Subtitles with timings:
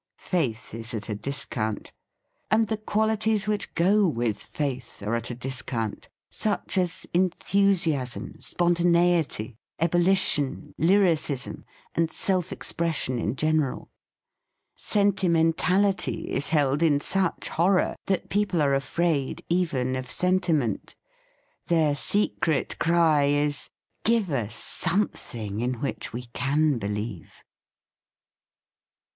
[0.17, 1.91] Faith is at a discount.
[2.49, 8.73] And the qualities which go with faith are at a discount; such as enthusiasm, spon
[8.73, 13.91] taneity, ebullition, lyricism, and self expression in general.
[14.75, 20.95] Sentimentality is held in such horror that people are afraid even of sentiment.
[21.67, 23.69] Their secret cry is:
[24.03, 27.43] "Give us something in which we can believe."